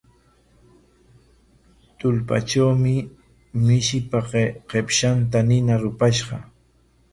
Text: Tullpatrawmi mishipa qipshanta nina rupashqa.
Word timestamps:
Tullpatrawmi 2.03 2.95
mishipa 3.67 4.19
qipshanta 4.73 5.39
nina 5.53 5.73
rupashqa. 5.85 6.35